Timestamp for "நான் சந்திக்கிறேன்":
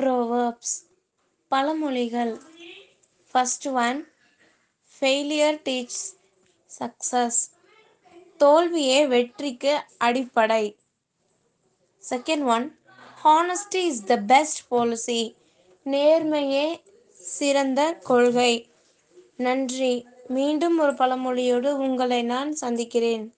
22.22-23.35